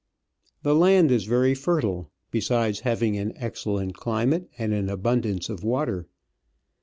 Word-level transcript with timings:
The 0.63 0.73
land 0.73 1.11
is 1.11 1.25
very 1.25 1.53
fertile, 1.53 2.09
besides 2.31 2.79
having 2.79 3.19
ah 3.19 3.33
excellent 3.35 3.93
climate 3.93 4.49
and 4.57 4.73
an 4.73 4.89
abundance 4.89 5.47
of 5.47 5.63
water. 5.63 6.07